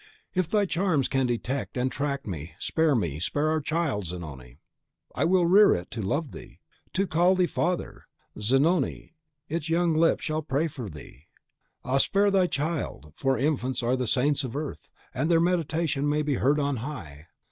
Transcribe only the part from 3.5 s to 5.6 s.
child! Zanoni, I will